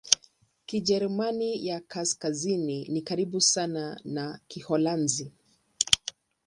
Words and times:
Kijerumani 0.65 1.67
ya 1.67 1.79
Kaskazini 1.79 2.85
ni 2.87 3.01
karibu 3.01 3.41
sana 3.41 3.99
na 4.03 4.39
Kiholanzi. 4.47 5.31